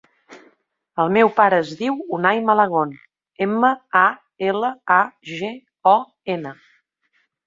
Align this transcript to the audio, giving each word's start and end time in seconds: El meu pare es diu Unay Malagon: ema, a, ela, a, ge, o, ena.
El 1.01 1.11
meu 1.17 1.27
pare 1.39 1.57
es 1.63 1.73
diu 1.81 1.99
Unay 2.17 2.39
Malagon: 2.47 2.95
ema, 3.47 3.69
a, 3.99 4.05
ela, 4.47 4.71
a, 4.95 4.97
ge, 5.33 5.51
o, 5.93 5.95
ena. 6.37 6.55